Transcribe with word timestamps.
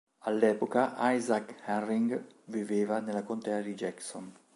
All'epoca 0.25 0.95
Isaac 1.13 1.57
Herring 1.67 2.25
viveva 2.45 2.97
nella 2.97 3.21
contea 3.21 3.61
di 3.61 3.75
Jackson. 3.75 4.33